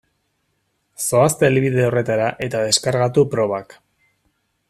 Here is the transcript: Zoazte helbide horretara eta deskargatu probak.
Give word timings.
Zoazte 1.07 1.45
helbide 1.49 1.85
horretara 1.89 2.31
eta 2.47 2.63
deskargatu 2.69 3.27
probak. 3.35 3.77